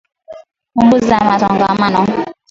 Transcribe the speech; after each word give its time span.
Punguza 0.73 1.17
msongamano 1.25 2.01